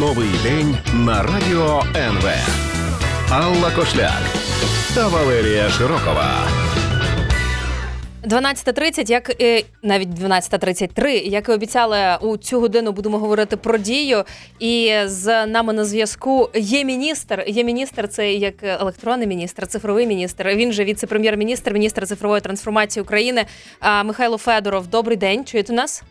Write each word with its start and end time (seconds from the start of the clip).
Новий 0.00 0.28
день 0.42 0.76
на 0.94 1.22
радіо 1.22 1.82
НВ. 1.96 2.26
Алла 3.32 3.70
Кошляк 3.76 4.22
та 4.94 5.08
Валерія 5.08 5.68
Широкова. 5.68 6.48
12.30, 8.24 9.10
як 9.10 9.42
і 9.42 9.64
навіть 9.82 10.08
12.33, 10.08 11.06
як 11.08 11.48
і 11.48 11.52
обіцяли, 11.52 11.98
у 12.20 12.36
цю 12.36 12.60
годину 12.60 12.92
будемо 12.92 13.18
говорити 13.18 13.56
про 13.56 13.78
дію. 13.78 14.24
І 14.58 14.94
з 15.04 15.46
нами 15.46 15.72
на 15.72 15.84
зв'язку 15.84 16.50
є 16.54 16.84
міністр. 16.84 17.44
Є 17.46 17.64
міністр, 17.64 18.08
це 18.08 18.32
як 18.32 18.54
електронний 18.62 19.26
міністр, 19.26 19.66
цифровий 19.66 20.06
міністр. 20.06 20.48
Він 20.48 20.72
же 20.72 20.84
віце-прем'єр-міністр, 20.84 21.72
міністр 21.72 22.06
цифрової 22.06 22.40
трансформації 22.40 23.02
України. 23.02 23.44
Михайло 24.04 24.38
Федоров. 24.38 24.86
Добрий 24.86 25.16
день. 25.16 25.44
Чуєте 25.44 25.72
нас? 25.72 26.02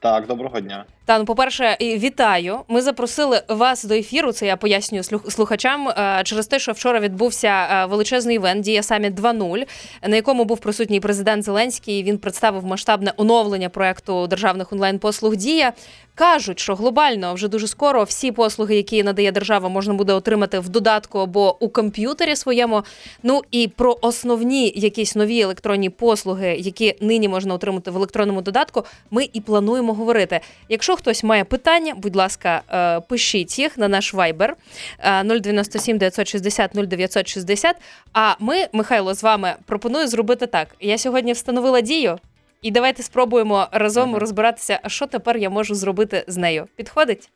Так, 0.00 0.26
доброго 0.26 0.60
дня. 0.60 0.84
Та 1.10 1.18
ну, 1.18 1.24
по-перше, 1.24 1.76
вітаю. 1.80 2.58
Ми 2.68 2.82
запросили 2.82 3.42
вас 3.48 3.84
до 3.84 3.94
ефіру. 3.94 4.32
Це 4.32 4.46
я 4.46 4.56
пояснюю 4.56 5.02
слух- 5.02 5.30
слухачам 5.30 5.88
е, 5.88 6.20
через 6.24 6.46
те, 6.46 6.58
що 6.58 6.72
вчора 6.72 7.00
відбувся 7.00 7.48
е, 7.48 7.86
величезний 7.86 8.36
івент 8.36 8.64
Дія 8.64 8.82
Саміт 8.82 9.14
2.0, 9.20 9.66
на 10.08 10.16
якому 10.16 10.44
був 10.44 10.58
присутній 10.58 11.00
президент 11.00 11.44
Зеленський. 11.44 12.02
Він 12.02 12.18
представив 12.18 12.64
масштабне 12.64 13.12
оновлення 13.16 13.68
проекту 13.68 14.26
державних 14.26 14.72
онлайн-послуг 14.72 15.36
Дія. 15.36 15.72
Кажуть, 16.14 16.60
що 16.60 16.74
глобально 16.74 17.34
вже 17.34 17.48
дуже 17.48 17.68
скоро 17.68 18.04
всі 18.04 18.32
послуги, 18.32 18.76
які 18.76 19.02
надає 19.02 19.32
держава, 19.32 19.68
можна 19.68 19.94
буде 19.94 20.12
отримати 20.12 20.58
в 20.58 20.68
додатку 20.68 21.18
або 21.18 21.64
у 21.64 21.68
комп'ютері 21.68 22.36
своєму. 22.36 22.82
Ну 23.22 23.42
і 23.50 23.68
про 23.68 23.96
основні 24.00 24.72
якісь 24.76 25.16
нові 25.16 25.40
електронні 25.40 25.90
послуги, 25.90 26.56
які 26.58 26.94
нині 27.00 27.28
можна 27.28 27.54
отримати 27.54 27.90
в 27.90 27.96
електронному 27.96 28.42
додатку, 28.42 28.84
ми 29.10 29.28
і 29.32 29.40
плануємо 29.40 29.94
говорити. 29.94 30.40
Якщо 30.68 30.96
хтось 31.00 31.24
має 31.24 31.44
питання, 31.44 31.94
будь 31.96 32.16
ласка, 32.16 32.62
е, 32.70 33.00
пишіть 33.00 33.58
їх 33.58 33.78
на 33.78 33.88
наш 33.88 34.14
е, 34.14 35.24
097 35.24 35.98
960 35.98 36.74
0960. 36.74 37.76
А 38.12 38.34
ми, 38.38 38.66
Михайло, 38.72 39.14
з 39.14 39.22
вами 39.22 39.54
пропоную 39.66 40.06
зробити 40.08 40.46
так. 40.46 40.68
Я 40.80 40.98
сьогодні 40.98 41.32
встановила 41.32 41.80
дію. 41.80 42.18
І 42.62 42.70
давайте 42.70 43.02
спробуємо 43.02 43.68
разом 43.72 44.10
Мгм. 44.10 44.18
розбиратися, 44.18 44.80
що 44.86 45.06
тепер 45.06 45.36
я 45.36 45.50
можу 45.50 45.74
зробити 45.74 46.24
з 46.26 46.36
нею. 46.36 46.66
Підходить? 46.76 47.30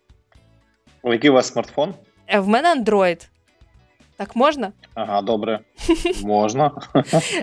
Який 1.05 1.31
у 1.31 1.33
вас 1.33 1.53
смартфон? 1.53 1.95
Е, 2.27 2.41
В 2.41 2.49
мене 2.49 2.75
Android. 2.75 3.27
Так 4.17 4.37
можна? 4.37 4.73
Ага, 4.95 5.23
добре. 5.23 5.59
Можна. 6.23 6.71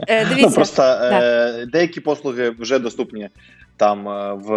Е, 0.07 0.25
Ну, 0.29 0.35
дивіться, 0.35 0.55
просто 0.55 0.81
е, 0.83 1.65
деякі 1.71 1.99
послуги 1.99 2.49
вже 2.49 2.79
доступні 2.79 3.29
там 3.81 4.09
е, 4.09 4.33
в 4.33 4.51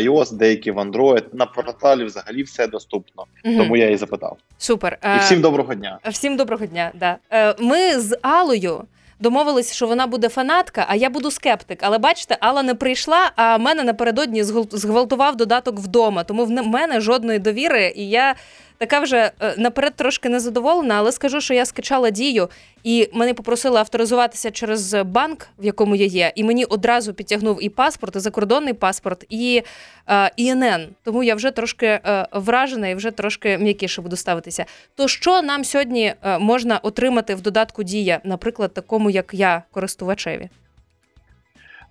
iOS, 0.00 0.32
деякі 0.32 0.70
в 0.70 0.78
Android. 0.78 1.24
На 1.32 1.46
порталі 1.46 2.04
взагалі 2.04 2.42
все 2.42 2.66
доступно. 2.66 3.24
Мгм. 3.44 3.58
Тому 3.58 3.76
я 3.76 3.90
і 3.90 3.96
запитав. 3.96 4.36
супер. 4.58 4.98
І 5.04 5.06
Е, 5.06 5.18
всім 5.18 5.40
доброго 5.40 5.74
дня. 5.74 5.98
Всім 6.04 6.36
доброго 6.36 6.66
дня. 6.66 6.90
Да. 6.94 7.16
Е, 7.32 7.54
Ми 7.58 7.98
з 8.00 8.18
Алою 8.22 8.82
домовились, 9.20 9.72
що 9.72 9.86
вона 9.86 10.06
буде 10.06 10.28
фанатка, 10.28 10.84
а 10.88 10.94
я 10.96 11.10
буду 11.10 11.30
скептик. 11.30 11.78
Але 11.82 11.98
бачите, 11.98 12.36
Алла 12.40 12.62
не 12.62 12.74
прийшла, 12.74 13.30
а 13.36 13.58
мене 13.58 13.82
напередодні 13.84 14.42
зґвалтував 14.72 15.36
додаток 15.36 15.78
вдома. 15.78 16.24
Тому 16.24 16.44
в 16.44 16.50
мене 16.50 17.00
жодної 17.00 17.38
довіри, 17.38 17.92
і 17.96 18.08
я 18.08 18.34
така 18.80 19.00
вже 19.00 19.30
е, 19.40 19.54
наперед 19.58 19.94
трошки 19.96 20.28
незадоволена, 20.28 20.94
але 20.94 21.12
скажу, 21.12 21.40
що 21.40 21.54
я 21.54 21.66
скачала 21.66 22.10
дію, 22.10 22.48
і 22.84 23.08
мене 23.12 23.34
попросили 23.34 23.78
авторизуватися 23.78 24.50
через 24.50 24.94
банк, 24.94 25.48
в 25.58 25.64
якому 25.64 25.96
я 25.96 26.06
є, 26.06 26.32
і 26.34 26.44
мені 26.44 26.64
одразу 26.64 27.14
підтягнув 27.14 27.64
і 27.64 27.68
паспорт, 27.68 28.16
і 28.16 28.18
закордонний 28.18 28.74
паспорт, 28.74 29.24
і 29.28 29.62
е, 30.08 30.30
ІНН. 30.36 30.88
Тому 31.02 31.22
я 31.22 31.34
вже 31.34 31.50
трошки 31.50 31.86
е, 31.86 32.26
вражена 32.32 32.88
і 32.88 32.94
вже 32.94 33.10
трошки 33.10 33.58
м'якіше 33.58 34.02
буду 34.02 34.16
ставитися. 34.16 34.64
То 34.94 35.08
що 35.08 35.42
нам 35.42 35.64
сьогодні 35.64 36.14
е, 36.22 36.38
можна 36.38 36.78
отримати 36.78 37.34
в 37.34 37.40
додатку 37.40 37.82
Дія, 37.82 38.20
наприклад, 38.24 38.74
такому 38.74 39.10
як 39.10 39.30
я, 39.32 39.62
користувачеві? 39.70 40.48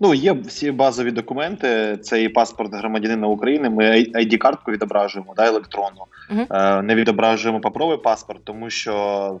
Ну, 0.00 0.14
є 0.14 0.32
всі 0.32 0.70
базові 0.70 1.10
документи. 1.10 1.98
Це 2.02 2.22
і 2.22 2.28
паспорт 2.28 2.74
громадянина 2.74 3.26
України. 3.26 3.70
Ми 3.70 3.84
ID-картку 4.14 4.72
відображуємо, 4.72 5.34
да, 5.36 5.46
електронну. 5.46 6.04
Е, 6.50 6.82
не 6.82 6.94
відображуємо 6.94 7.60
паперовий 7.60 7.98
паспорт, 7.98 8.40
тому 8.44 8.70
що 8.70 9.40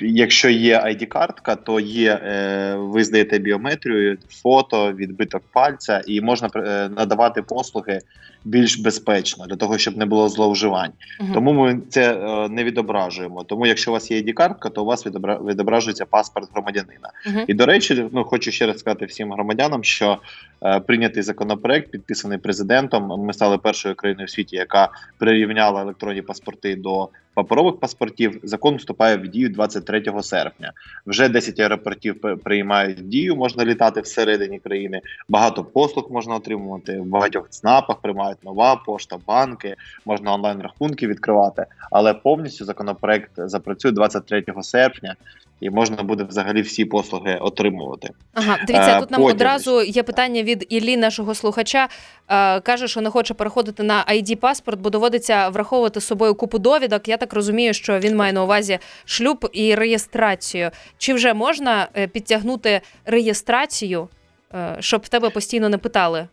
якщо 0.00 0.48
є 0.48 0.78
ID-картка, 0.78 1.56
то 1.64 1.80
є 1.80 2.20
е, 2.24 2.74
ви 2.74 3.04
здаєте 3.04 3.38
біометрію, 3.38 4.18
фото, 4.30 4.92
відбиток 4.92 5.42
пальця, 5.52 6.02
і 6.06 6.20
можна 6.20 6.50
е, 6.56 6.88
надавати 6.88 7.42
послуги 7.42 8.00
більш 8.44 8.78
безпечно 8.78 9.46
для 9.46 9.56
того, 9.56 9.78
щоб 9.78 9.96
не 9.96 10.06
було 10.06 10.28
зловживань. 10.28 10.92
Мгм. 11.20 11.34
Тому 11.34 11.52
ми 11.52 11.80
це 11.88 12.14
е, 12.14 12.48
не 12.48 12.64
відображуємо. 12.64 13.44
Тому, 13.44 13.66
якщо 13.66 13.90
у 13.90 13.94
вас 13.94 14.10
є 14.10 14.22
ID-картка, 14.22 14.70
то 14.70 14.82
у 14.82 14.86
вас 14.86 15.06
відобра- 15.06 15.46
відображується 15.46 16.06
паспорт 16.06 16.48
громадянина. 16.52 17.10
Мгм. 17.26 17.44
І 17.48 17.54
до 17.54 17.66
речі, 17.66 18.08
ну 18.12 18.24
хочу 18.24 18.50
ще 18.50 18.66
раз 18.66 18.78
сказати 18.78 19.04
всім 19.04 19.32
громадянам, 19.32 19.84
що 19.84 20.18
е, 20.62 20.80
прийнятий 20.80 21.22
законопроект, 21.22 21.90
підписаний 21.90 22.38
президентом. 22.38 23.20
Ми 23.26 23.32
стали 23.32 23.58
першою 23.58 23.94
країною 23.94 24.26
в 24.26 24.30
світі, 24.30 24.56
яка 24.56 24.88
прирівняла 25.18 25.82
електронні 25.82 26.22
паспорти 26.22 26.76
до 26.76 27.08
паперових 27.34 27.76
паспортів. 27.76 28.40
Закон 28.42 28.76
вступає 28.76 29.16
в 29.16 29.28
дію 29.28 29.48
23 29.48 30.22
серпня. 30.22 30.72
Вже 31.06 31.28
10 31.28 31.60
аеропортів 31.60 32.20
приймають 32.44 33.08
дію, 33.08 33.36
можна 33.36 33.64
літати 33.64 34.00
всередині 34.00 34.58
країни. 34.58 35.00
Багато 35.28 35.64
послуг 35.64 36.06
можна 36.10 36.34
отримувати. 36.34 37.00
В 37.00 37.04
багатьох 37.04 37.48
ЦНАПах 37.48 37.96
приймають 37.96 38.44
нова 38.44 38.76
пошта, 38.76 39.16
банки, 39.26 39.76
можна 40.04 40.34
онлайн 40.34 40.60
рахунки 40.60 41.06
відкривати. 41.06 41.66
Але 41.90 42.14
повністю 42.14 42.64
законопроект 42.64 43.30
запрацює 43.36 43.90
23 43.90 44.44
серпня. 44.62 45.16
І 45.60 45.70
можна 45.70 46.02
буде 46.02 46.24
взагалі 46.24 46.62
всі 46.62 46.84
послуги 46.84 47.36
отримувати. 47.40 48.10
Ага, 48.34 48.58
дивіться, 48.66 48.96
Е, 48.96 49.00
тут 49.00 49.10
нам 49.10 49.20
потім. 49.20 49.36
одразу 49.36 49.82
є 49.82 50.02
питання 50.02 50.42
від 50.42 50.66
Іллі, 50.68 50.96
нашого 50.96 51.34
слухача. 51.34 51.88
Е, 52.28 52.60
каже, 52.60 52.88
що 52.88 53.00
не 53.00 53.10
хоче 53.10 53.34
переходити 53.34 53.82
на 53.82 54.04
ID 54.04 54.36
паспорт, 54.36 54.80
бо 54.80 54.90
доводиться 54.90 55.48
враховувати 55.48 56.00
з 56.00 56.04
собою 56.04 56.34
купу 56.34 56.58
довідок. 56.58 57.08
Я 57.08 57.16
так 57.20 57.32
розумію, 57.32 57.74
що 57.74 57.98
він 57.98 58.16
має 58.16 58.32
на 58.32 58.42
увазі 58.42 58.78
шлюб 59.04 59.48
і 59.52 59.74
реєстрацію. 59.74 60.70
Чи 60.98 61.14
вже 61.14 61.34
можна 61.34 61.88
е, 61.96 62.06
підтягнути 62.06 62.80
реєстрацію, 63.04 64.08
е, 64.54 64.76
щоб 64.80 65.00
в 65.00 65.08
тебе 65.08 65.30
постійно 65.30 65.68
не 65.68 65.78
питали? 65.78 66.28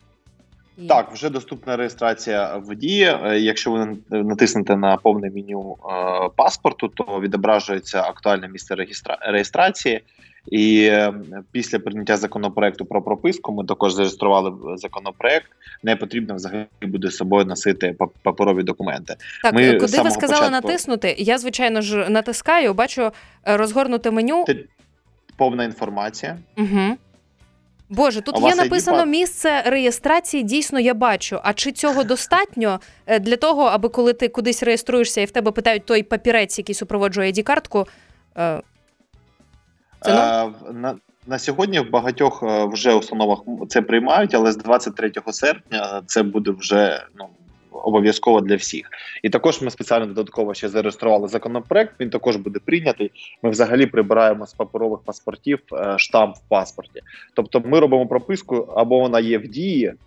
Так, 0.89 1.11
вже 1.11 1.29
доступна 1.29 1.77
реєстрація 1.77 2.55
в 2.55 2.75
дії. 2.75 3.03
Е, 3.03 3.39
Якщо 3.39 3.71
ви 3.71 3.97
натиснете 4.09 4.75
на 4.75 4.97
повне 4.97 5.29
меню 5.29 5.77
паспорту, 6.35 6.87
то 6.87 7.19
відображується 7.21 8.01
актуальне 8.01 8.47
місце 8.47 8.75
реєстра... 8.75 9.17
реєстрації. 9.21 10.01
І 10.51 10.83
е, 10.83 11.13
після 11.51 11.79
прийняття 11.79 12.17
законопроекту 12.17 12.85
про 12.85 13.01
прописку 13.01 13.51
ми 13.53 13.65
також 13.65 13.93
зареєстрували 13.93 14.77
законопроект. 14.77 15.47
Не 15.83 15.95
потрібно 15.95 16.35
взагалі 16.35 16.65
буде 16.81 17.09
з 17.09 17.15
собою 17.15 17.45
носити 17.45 17.95
пап- 17.99 18.09
паперові 18.23 18.63
документи. 18.63 19.15
Так, 19.43 19.53
Ми 19.53 19.63
е, 19.63 19.79
куди 19.79 20.01
ви 20.01 20.11
сказали 20.11 20.41
початку- 20.41 20.51
натиснути? 20.51 21.15
Я, 21.17 21.37
звичайно 21.37 21.81
ж, 21.81 22.09
натискаю, 22.09 22.73
бачу 22.73 23.11
е, 23.47 23.57
розгорнуте 23.57 24.11
меню. 24.11 24.43
Ти- 24.47 24.65
Повна 25.37 25.63
інформація. 25.63 26.37
Угу. 26.57 26.97
Боже, 27.89 28.21
тут 28.21 28.39
є 28.39 28.55
написано 28.55 28.97
ID-пад? 28.97 29.09
місце 29.09 29.61
реєстрації, 29.65 30.43
дійсно 30.43 30.79
я 30.79 30.93
бачу. 30.93 31.39
А 31.43 31.53
чи 31.53 31.71
цього 31.71 32.03
достатньо 32.03 32.79
е, 33.05 33.19
для 33.19 33.35
того, 33.35 33.63
аби 33.63 33.89
коли 33.89 34.13
ти 34.13 34.27
кудись 34.27 34.63
реєструєшся 34.63 35.21
і 35.21 35.25
в 35.25 35.31
тебе 35.31 35.51
питають 35.51 35.85
той 35.85 36.03
папірець, 36.03 36.57
який 36.57 36.75
супроводжує 36.75 37.31
ID-картку? 37.31 37.85
е, 38.37 38.61
Це? 40.01 40.11
Е, 40.11 40.51
на, 40.73 40.95
на 41.27 41.39
сьогодні 41.39 41.79
в 41.79 41.89
багатьох 41.89 42.43
е, 42.43 42.65
вже 42.65 42.93
установах 42.93 43.39
це 43.69 43.81
приймають, 43.81 44.35
але 44.35 44.51
з 44.51 44.57
23 44.57 45.11
серпня 45.31 46.01
це 46.05 46.23
буде 46.23 46.51
вже 46.51 47.03
ну. 47.15 47.25
Обов'язково 47.83 48.41
для 48.41 48.55
всіх, 48.55 48.89
і 49.23 49.29
також 49.29 49.61
ми 49.61 49.71
спеціально 49.71 50.05
додатково 50.05 50.53
ще 50.53 50.69
зареєстрували 50.69 51.27
законопроект. 51.27 51.93
Він 51.99 52.09
також 52.09 52.35
буде 52.35 52.59
прийнятий. 52.59 53.11
Ми 53.43 53.49
взагалі 53.49 53.85
прибираємо 53.85 54.47
з 54.47 54.53
паперових 54.53 54.99
паспортів 54.99 55.59
е, 55.73 55.95
штамп 55.97 56.35
в 56.35 56.39
паспорті. 56.49 57.01
Тобто, 57.33 57.61
ми 57.65 57.79
робимо 57.79 58.07
прописку 58.07 58.55
або 58.55 58.99
вона 58.99 59.19
є 59.19 59.37
в 59.37 59.47
дії, 59.47 59.87
а, 59.87 60.06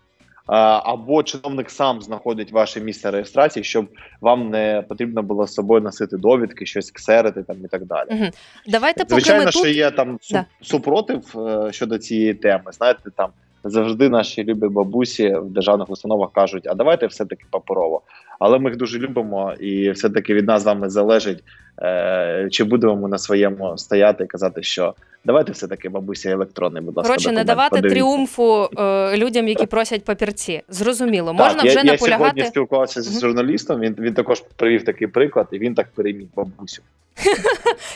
або 0.56 1.22
чиновник 1.22 1.70
сам 1.70 2.02
знаходить 2.02 2.52
ваше 2.52 2.80
місце 2.80 3.10
реєстрації, 3.10 3.64
щоб 3.64 3.88
вам 4.20 4.50
не 4.50 4.84
потрібно 4.88 5.22
було 5.22 5.46
з 5.46 5.54
собою 5.54 5.80
носити 5.80 6.16
довідки, 6.16 6.66
щось 6.66 6.90
ксерити 6.90 7.42
там 7.42 7.56
і 7.64 7.68
так 7.68 7.84
далі. 7.84 8.08
Угу. 8.10 8.24
Давайте 8.66 9.04
поки 9.04 9.14
Звичайно, 9.14 9.44
ми 9.44 9.52
що 9.52 9.60
тут. 9.62 9.76
є 9.76 9.90
там 9.90 10.18
Да. 10.30 10.44
супротив 10.62 11.34
е, 11.38 11.72
щодо 11.72 11.98
цієї 11.98 12.34
теми. 12.34 12.64
Знаєте, 12.72 13.10
там 13.16 13.28
завжди 13.64 14.08
наші 14.08 14.44
любі 14.44 14.68
бабусі 14.68 15.36
в 15.36 15.50
державних 15.50 15.90
установах 15.90 16.32
кажуть: 16.32 16.66
а 16.66 16.74
давайте 16.74 17.06
все 17.06 17.24
таки 17.24 17.44
паперово. 17.50 18.02
Але 18.40 18.58
ми 18.58 18.70
їх 18.70 18.78
дуже 18.78 18.98
любимо, 18.98 19.54
і 19.60 19.90
все-таки 19.90 20.34
від 20.34 20.46
нас 20.46 20.62
з 20.62 20.64
вами 20.64 20.90
залежить, 20.90 21.44
е, 21.82 22.48
чи 22.50 22.64
будемо 22.64 22.96
ми 22.96 23.08
на 23.08 23.18
своєму 23.18 23.78
стояти 23.78 24.24
і 24.24 24.26
казати, 24.26 24.62
що 24.62 24.94
давайте 25.24 25.52
все-таки 25.52 25.88
бабуся 25.88 26.30
електронний, 26.30 26.82
будь 26.82 26.96
ласка. 26.96 27.08
Коротше, 27.08 27.32
не 27.32 27.44
давати 27.44 27.70
подивіться. 27.70 27.94
тріумфу 27.94 28.68
е, 28.78 29.16
людям, 29.16 29.48
які 29.48 29.66
просять 29.66 30.04
папірці. 30.04 30.62
Зрозуміло, 30.68 31.32
можна 31.32 31.54
так, 31.54 31.64
вже 31.64 31.74
я, 31.74 31.82
я 31.84 31.92
наполягати. 31.92 32.22
сьогодні 32.22 32.44
спілкувався 32.44 33.02
з 33.02 33.20
журналістом. 33.20 33.80
Він 33.80 33.96
він 33.98 34.14
також 34.14 34.42
привів 34.56 34.84
такий 34.84 35.06
приклад, 35.06 35.46
і 35.52 35.58
він 35.58 35.74
так 35.74 35.88
переміг 35.94 36.26
бабусю. 36.36 36.82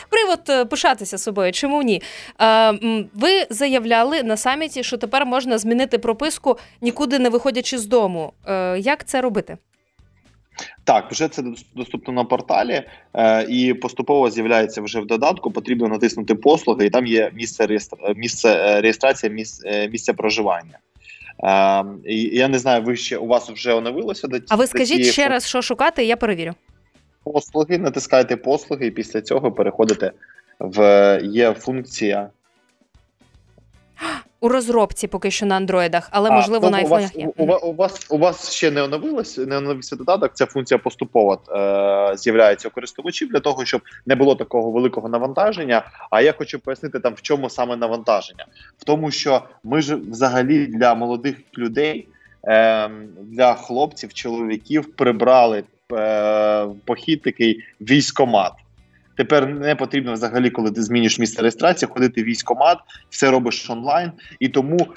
Привод 0.09 0.39
е, 0.49 0.65
пишатися 0.65 1.17
собою. 1.17 1.51
Чому 1.51 1.83
ні? 1.83 2.01
Ви 3.13 3.45
заявляли 3.49 4.23
на 4.23 4.37
саміті, 4.37 4.83
що 4.83 4.97
тепер 4.97 5.25
можна 5.25 5.57
змінити 5.57 5.97
прописку, 5.97 6.57
нікуди 6.81 7.19
не 7.19 7.29
виходячи 7.29 7.77
з 7.77 7.85
дому. 7.85 8.33
Як 8.77 9.05
це 9.05 9.21
робити? 9.21 9.57
Так, 10.83 11.11
вже 11.11 11.27
це 11.27 11.43
доступно 11.75 12.13
на 12.13 12.23
порталі, 12.23 12.83
е, 13.13 13.45
і 13.49 13.73
поступово 13.73 14.29
з'являється 14.29 14.81
вже 14.81 14.99
в 14.99 15.05
додатку. 15.05 15.51
Потрібно 15.51 15.87
натиснути 15.87 16.35
послуги, 16.35 16.85
і 16.85 16.89
там 16.89 17.05
є 17.05 17.31
місце 17.33 17.65
реєстра... 17.65 18.13
місце 18.15 18.49
е, 18.49 18.81
реєстрація 18.81 19.31
місць... 19.31 19.61
е, 19.65 19.89
місця 19.89 20.13
проживання. 20.13 20.79
Е, 21.43 21.83
я 22.31 22.47
не 22.47 22.59
знаю, 22.59 22.83
ви 22.83 22.95
ще 22.95 23.17
у 23.17 23.27
вас 23.27 23.49
вже 23.49 23.73
оновилося 23.73 24.27
до 24.27 24.39
А 24.49 24.55
ви 24.55 24.67
скажіть 24.67 24.87
цієї 24.87 25.11
ще 25.11 25.27
раз, 25.27 25.47
що 25.47 25.61
шукати, 25.61 26.03
і 26.03 26.07
я 26.07 26.17
перевірю. 26.17 26.53
послуги, 27.23 27.77
натискаєте 27.77 28.37
послуги, 28.37 28.85
і 28.85 28.91
після 28.91 29.21
цього 29.21 29.51
переходите 29.51 30.11
в 30.59 31.19
є 31.23 31.53
функція. 31.53 32.29
У 34.45 34.47
розробці 34.47 35.07
поки 35.07 35.31
що 35.31 35.45
на 35.45 35.55
андроїдах, 35.55 36.07
але 36.11 36.29
А, 36.29 36.33
можливо 36.33 36.69
ну, 36.69 36.77
на 36.77 36.83
у 36.83 36.87
вас, 36.87 37.03
айфонах 37.03 37.15
є. 37.15 37.33
у, 37.37 37.45
вас, 37.45 37.63
у 37.63 37.73
вас 37.73 38.05
у 38.09 38.17
вас 38.17 38.51
ще 38.51 38.71
не 38.71 38.81
оновилось, 38.81 39.37
не 39.37 39.57
оновився 39.57 39.95
додаток. 39.95 40.31
Ця 40.33 40.45
функція 40.45 40.77
поступово 40.77 41.41
е, 41.49 42.17
з'являється 42.17 42.67
у 42.67 42.71
користувачів 42.71 43.29
для 43.29 43.39
того, 43.39 43.65
щоб 43.65 43.81
не 44.05 44.15
було 44.15 44.35
такого 44.35 44.71
великого 44.71 45.09
навантаження. 45.09 45.83
А 46.09 46.21
я 46.21 46.33
хочу 46.33 46.59
пояснити 46.59 46.99
там, 46.99 47.13
в 47.13 47.21
чому 47.21 47.49
саме 47.49 47.75
навантаження, 47.75 48.45
в 48.77 48.83
тому, 48.83 49.11
що 49.11 49.41
ми 49.63 49.81
ж 49.81 49.95
взагалі 49.95 50.65
для 50.65 50.95
молодих 50.95 51.35
людей, 51.57 52.07
е, 52.43 52.89
для 53.21 53.53
хлопців, 53.53 54.13
чоловіків 54.13 54.93
прибрали 54.95 55.63
е, 55.93 56.65
похід 56.85 57.21
такий 57.21 57.63
військомат. 57.81 58.53
Тепер 59.15 59.47
не 59.47 59.75
потрібно 59.75 60.13
взагалі, 60.13 60.49
коли 60.49 60.71
ти 60.71 60.81
змінюєш 60.81 61.19
місце 61.19 61.41
реєстрації, 61.41 61.89
ходити 61.93 62.21
в 62.21 62.25
військомат, 62.25 62.77
все 63.09 63.31
робиш 63.31 63.69
онлайн, 63.69 64.11
і 64.39 64.49
тому 64.49 64.87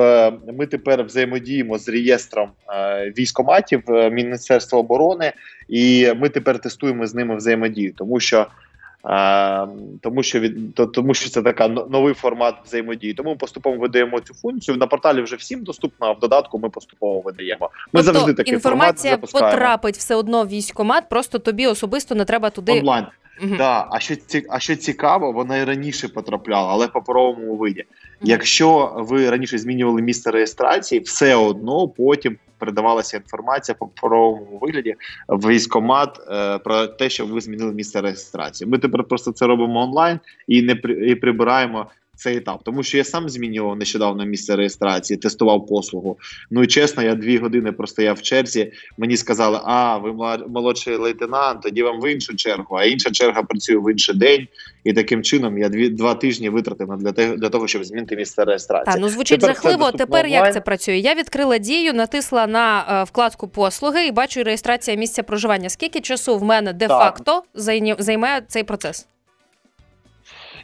е, 0.00 0.32
ми 0.58 0.66
тепер 0.66 1.04
взаємодіємо 1.04 1.78
з 1.78 1.88
реєстром 1.88 2.48
е, 2.68 3.12
військоматів 3.18 3.82
е, 3.88 4.10
Міністерства 4.10 4.78
оборони, 4.78 5.32
і 5.68 6.12
ми 6.16 6.28
тепер 6.28 6.58
тестуємо 6.58 7.06
з 7.06 7.14
ними 7.14 7.36
взаємодію, 7.36 7.92
тому 7.96 8.20
що. 8.20 8.46
е, 9.06 9.66
Тому 10.00 10.22
що 10.22 10.40
від 10.40 10.74
то, 10.74 10.86
тому, 10.86 11.14
що 11.14 11.30
це 11.30 11.42
така 11.42 11.68
новий 11.68 12.14
формат 12.14 12.54
взаємодії. 12.64 13.14
Тому 13.14 13.30
ми 13.30 13.36
поступово 13.36 13.76
видаємо 13.76 14.20
цю 14.20 14.34
функцію. 14.34 14.76
На 14.76 14.86
порталі 14.86 15.22
вже 15.22 15.36
всім 15.36 15.64
доступно, 15.64 16.06
а 16.06 16.12
в 16.12 16.20
додатку 16.20 16.58
ми 16.58 16.68
поступово 16.68 17.20
видаємо. 17.20 17.70
Ми 17.92 18.02
тобто 18.02 18.12
завжди 18.12 18.34
такий 18.34 18.54
інформація 18.54 19.12
формат 19.12 19.30
запускаємо 19.30 19.58
потрапить 19.58 19.96
все 19.96 20.14
одно 20.14 20.44
в 20.44 20.48
військкомат, 20.48 21.08
просто 21.08 21.38
тобі 21.38 21.66
особисто 21.66 22.14
не 22.14 22.24
треба 22.24 22.50
туди. 22.50 22.72
онлайн. 22.72 23.06
Мгм. 23.42 23.56
Да, 23.56 23.88
а 23.90 24.00
що 24.00 24.16
ці, 24.16 24.46
а 24.50 24.60
що 24.60 24.76
цікаво, 24.76 25.32
вона 25.32 25.56
і 25.56 25.64
раніше 25.64 26.08
потрапляла, 26.08 26.72
але 26.72 26.86
в 26.86 26.92
паперовому 26.92 27.56
виді. 27.56 27.84
Мгм. 27.84 28.30
Якщо 28.30 28.94
ви 28.96 29.30
раніше 29.30 29.58
змінювали 29.58 30.02
місце 30.02 30.30
реєстрації, 30.30 31.00
все 31.00 31.34
одно 31.34 31.88
потім 31.88 32.36
передавалася 32.58 33.16
інформація 33.16 33.76
по 33.78 33.86
паперовому 33.86 34.58
вигляді 34.60 34.94
в 35.28 35.48
військомат 35.48 36.20
е, 36.30 36.58
про 36.58 36.86
те, 36.86 37.10
що 37.10 37.26
ви 37.26 37.40
змінили 37.40 37.72
місце 37.72 38.00
реєстрації. 38.00 38.70
Ми 38.70 38.78
тепер 38.78 39.04
просто 39.04 39.32
це 39.32 39.46
робимо 39.46 39.80
онлайн 39.80 40.20
і 40.48 40.62
не 40.62 40.74
при 40.74 40.94
і 41.10 41.14
прибираємо. 41.14 41.86
Цей 42.16 42.36
етап, 42.36 42.60
тому 42.64 42.82
що 42.82 42.96
я 42.98 43.04
сам 43.04 43.28
змінював 43.28 43.76
нещодавно 43.76 44.24
місце 44.24 44.56
реєстрації, 44.56 45.16
тестував 45.16 45.66
послугу. 45.66 46.18
Ну 46.50 46.62
і 46.62 46.66
чесно, 46.66 47.02
я 47.02 47.14
дві 47.14 47.38
години 47.38 47.72
простояв 47.72 48.16
в 48.16 48.22
черзі. 48.22 48.72
Мені 48.98 49.16
сказали, 49.16 49.60
а 49.64 49.98
ви 49.98 50.12
молодший 50.48 50.96
лейтенант, 50.96 51.62
тоді 51.62 51.82
вам 51.82 52.00
в 52.00 52.12
іншу 52.12 52.36
чергу, 52.36 52.76
а 52.76 52.84
інша 52.84 53.10
черга 53.10 53.42
працює 53.42 53.76
в 53.76 53.92
інший 53.92 54.16
день. 54.16 54.48
І 54.84 54.92
таким 54.92 55.22
чином 55.22 55.58
я 55.58 55.68
дві 55.68 55.88
два 55.88 56.14
тижні 56.14 56.48
витратив 56.48 56.88
на- 56.88 56.96
для 56.96 57.12
того, 57.12 57.36
для 57.36 57.48
того, 57.48 57.68
щоб 57.68 57.84
змінити 57.84 58.16
місце 58.16 58.44
реєстрації. 58.44 58.94
Та 58.94 59.00
ну 59.00 59.08
звучить 59.08 59.40
Тепер 59.40 59.54
жахливо. 59.56 59.92
Тепер 59.92 60.26
як 60.26 60.52
це 60.52 60.60
працює? 60.60 60.96
Я 60.96 61.14
відкрила 61.14 61.58
дію, 61.58 61.92
натисла 61.92 62.46
на 62.46 62.86
е, 63.00 63.04
вкладку 63.04 63.48
послуги 63.48 64.06
і 64.06 64.10
бачу 64.12 64.42
реєстрація 64.44 64.96
місця 64.96 65.22
проживання. 65.22 65.68
Скільки 65.68 66.00
часу 66.00 66.38
в 66.38 66.42
мене 66.44 66.72
де-факто 66.72 67.42
зайня- 67.54 67.96
займе 68.02 68.42
цей 68.48 68.64
процес? 68.64 69.06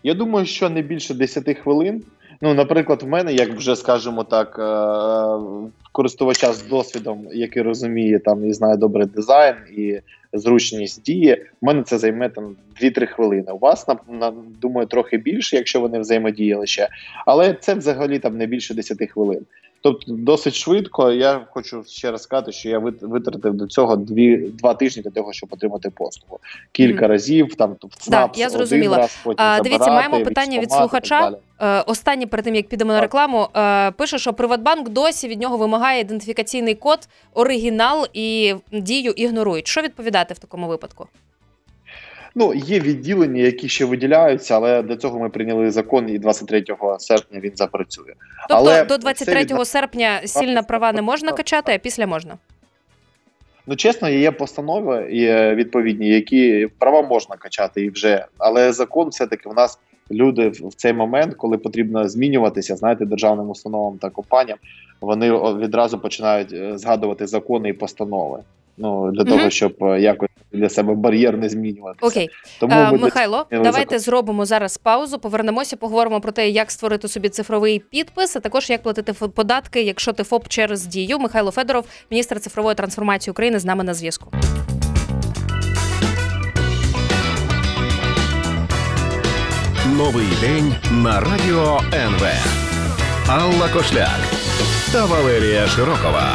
Я 0.03 0.15
думаю, 0.15 0.47
що 0.47 0.71
не 0.71 0.83
більше 0.83 1.15
10 1.15 1.59
хвилин. 1.59 2.03
Ну, 2.41 2.55
наприклад, 2.55 3.03
в 3.03 3.09
мене, 3.09 3.33
як 3.33 3.49
вже 3.49 3.77
скажімо 3.77 4.25
так, 4.25 4.59
е, 4.59 5.65
користувача 5.93 6.53
з 6.53 6.67
досвідом, 6.67 7.27
який 7.33 7.62
розуміє 7.62 8.19
там 8.19 8.49
і 8.49 8.53
знає 8.53 8.77
добре 8.77 9.06
дизайн 9.06 9.55
і 9.77 10.00
зручність 10.33 11.03
дії, 11.03 11.35
в 11.62 11.67
мене 11.67 11.83
це 11.83 11.99
займе 11.99 12.29
там 12.29 12.56
2-3 12.83 13.06
хвилини. 13.06 13.53
У 13.53 13.59
вас 13.59 13.87
на, 14.09 14.33
думаю, 14.62 14.87
трохи 14.87 15.17
більше, 15.17 15.56
якщо 15.56 15.81
вони 15.81 15.99
взаємодіяли 15.99 16.67
ще, 16.67 16.89
але 17.27 17.55
це 17.55 17.75
взагалі 17.75 18.19
там 18.19 18.39
не 18.39 18.47
більше 18.47 18.75
10 18.75 19.11
хвилин. 19.11 19.41
Тобто 19.83 20.13
досить 20.13 20.55
швидко. 20.55 21.13
Я 21.13 21.47
хочу 21.51 21.85
ще 21.87 22.11
раз 22.11 22.23
сказати, 22.23 22.53
що 22.53 22.69
я 22.69 22.79
вит- 22.79 23.07
витратив 23.09 23.55
до 23.55 23.67
цього 23.67 23.97
дві 23.97 24.37
два 24.37 24.75
тижні 24.75 25.03
для 25.03 25.11
того, 25.11 25.33
щоб 25.33 25.49
отримати 25.53 25.91
послугу. 25.91 26.39
Кілька 26.73 27.01
Мгм. 27.01 27.11
разів 27.11 27.55
там 27.55 27.77
в 27.83 27.97
ЦНАП 27.97 28.37
я 28.37 28.47
один 28.47 28.59
зрозуміла. 28.59 28.97
раз, 28.97 29.19
потім 29.25 29.45
А, 29.47 29.57
дивіться, 29.61 29.85
забирати, 29.85 30.09
маємо 30.09 30.25
питання 30.25 30.59
від 30.59 30.69
так 30.69 30.79
слухача. 30.79 31.33
Е, 31.61 31.81
Останнє 31.81 32.27
перед 32.27 32.45
тим 32.45 32.55
як 32.55 32.69
підемо 32.69 32.93
на 32.93 33.01
рекламу, 33.01 33.49
е, 33.57 33.91
пише, 33.91 34.19
що 34.19 34.33
Приватбанк 34.33 34.89
досі 34.89 35.29
від 35.29 35.41
нього 35.41 35.57
вимагає 35.57 36.01
ідентифікаційний 36.01 36.75
код, 36.75 36.99
оригінал 37.35 38.07
і 38.13 38.55
дію 38.73 39.11
ігнорують. 39.13 39.67
Що 39.69 39.83
відповідати 39.83 40.35
в 40.35 40.39
такому 40.39 40.69
випадку? 40.69 41.07
Ну, 42.40 42.55
є 42.55 42.81
відділення, 42.81 43.43
які 43.43 43.69
ще 43.69 43.85
виділяються, 43.85 44.55
але 44.56 44.82
для 44.82 44.96
цього 44.96 45.19
ми 45.19 45.29
прийняли 45.29 45.70
закон, 45.70 46.08
і 46.08 46.19
23 46.19 46.64
серпня 46.99 47.40
він 47.40 47.52
запрацює. 47.55 48.12
Тобто 48.49 48.64
Але 48.64 48.85
до 48.85 48.99
23 48.99 49.44
від- 49.44 49.67
серпня 49.69 50.20
сильна 50.25 50.62
права 50.62 50.93
не 50.93 51.02
можна 51.02 51.32
качати, 51.32 51.73
а 51.73 51.79
після 51.79 52.06
можна. 52.06 52.38
Ну, 53.67 53.76
чесно, 53.76 54.08
є 54.08 54.31
постанови 54.31 55.08
є 55.12 55.55
відповідні, 55.55 56.08
які 56.08 56.69
права 56.79 57.02
можна 57.02 57.37
качати 57.37 57.82
і 57.82 57.90
вже, 57.90 58.26
але 58.38 58.73
закон 58.73 59.08
все-таки 59.08 59.49
в 59.49 59.55
нас 59.55 59.79
люди 60.11 60.49
в 60.49 60.75
цей 60.76 60.93
момент, 60.93 61.34
коли 61.34 61.58
потрібно 61.58 62.08
змінюватися, 62.08 62.76
знаєте, 62.76 63.05
державним 63.06 63.50
установам 63.50 63.99
та 63.99 64.11
компаніям, 64.11 64.58
вони 65.00 65.32
відразу 65.58 65.99
починають 65.99 66.53
е, 66.53 66.79
згадувати 66.79 67.27
закони 67.27 67.69
і 67.69 67.72
постанови. 67.72 68.39
Ну 68.77 69.10
для 69.13 69.22
Мгм. 69.24 69.32
того, 69.39 69.51
щоб 69.51 69.74
е, 69.84 70.01
якось 70.01 70.28
для 70.52 70.69
себе 70.69 70.94
бар'єр 70.94 71.36
не 71.38 71.48
змінюватися. 71.48 72.06
Окей, 72.06 72.28
Тому 72.60 72.74
Е, 72.74 72.93
ми 72.93 72.98
Михайло, 72.98 73.46
давайте 73.50 73.81
закон. 73.81 73.98
зробимо 73.98 74.44
зараз 74.46 74.78
паузу. 74.78 75.19
Повернемося, 75.19 75.76
поговоримо 75.76 76.20
про 76.20 76.32
те, 76.32 76.48
як 76.48 76.70
створити 76.70 77.08
собі 77.08 77.28
цифровий 77.28 77.78
підпис, 77.78 78.36
а 78.36 78.40
також 78.40 78.70
як 78.70 78.82
платити 78.82 79.12
податки, 79.12 79.82
якщо 79.82 80.12
ти 80.12 80.22
ФОП 80.22 80.48
через 80.48 80.86
дію. 80.86 81.19
Михайло 81.19 81.50
Федоров, 81.50 81.84
міністр 82.10 82.40
цифрової 82.40 82.74
трансформації 82.74 83.32
України, 83.32 83.58
з 83.58 83.64
нами 83.64 83.84
на 83.84 83.94
зв'язку. 83.94 84.31
Новий 89.96 90.26
день 90.40 90.74
на 90.93 91.20
радіо 91.20 91.81
НВ. 91.93 92.26
Алла 93.28 93.69
Кошляк 93.72 94.19
та 94.93 95.05
Валерія 95.05 95.67
Широкова. 95.67 96.32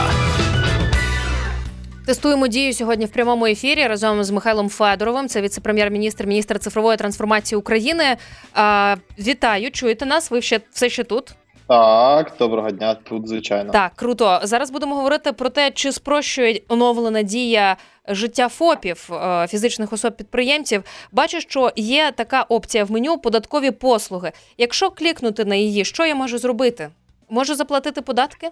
Тестуємо 2.06 2.48
дію 2.48 2.74
сьогодні 2.74 3.06
в 3.06 3.10
прямому 3.10 3.46
ефірі 3.46 3.88
разом 3.88 4.24
з 4.24 4.32
Михайлом 4.32 4.70
Федоровим. 4.70 5.28
Це 5.28 5.42
віце-прем'єр-міністр, 5.42 6.26
міністр 6.26 6.60
цифрової 6.60 6.98
трансформації 6.98 7.60
України. 7.60 8.18
А, 8.54 8.96
вітаю, 9.20 9.72
чуєте 9.72 10.06
нас? 10.06 10.32
Ви 10.32 10.42
ще 10.42 10.60
все 10.72 10.90
ще 10.90 11.04
тут? 11.04 11.34
Так, 11.68 12.34
доброго 12.40 12.72
дня, 12.72 12.96
тут 12.96 13.28
звичайно. 13.28 13.72
Так, 13.72 13.92
круто. 13.96 14.40
Зараз 14.44 14.72
будемо 14.72 14.96
говорити 14.96 15.34
про 15.34 15.50
те, 15.50 15.72
чи 15.72 15.92
спрощує 15.92 16.62
оновлена 16.68 17.22
дія 17.22 17.78
життя 18.08 18.50
ФОПів 18.50 19.10
е, 19.14 19.48
фізичних 19.48 19.94
особ-підприємців. 19.94 20.84
Бачу, 21.12 21.42
що 21.42 21.72
є 21.76 22.12
така 22.16 22.42
опція 22.42 22.84
в 22.84 22.92
меню 22.92 23.18
податкові 23.18 23.72
послуги. 23.72 24.32
Якщо 24.58 24.90
клікнути 24.90 25.46
на 25.46 25.56
її, 25.56 25.86
що 25.86 26.06
я 26.06 26.16
можу 26.16 26.38
зробити? 26.38 26.90
Можу 27.30 27.56
заплатити 27.56 28.02
податки? 28.02 28.50